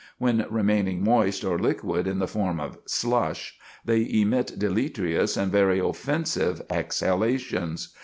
When 0.17 0.47
remaining 0.49 1.03
moist 1.03 1.43
or 1.45 1.59
liquid 1.59 2.07
in 2.07 2.17
the 2.17 2.27
form 2.27 2.59
of 2.59 2.79
"slush," 2.87 3.59
they 3.85 4.01
emit 4.11 4.57
deleterious 4.57 5.37
and 5.37 5.51
very 5.51 5.77
offensive 5.77 6.59
exhalations. 6.71 7.89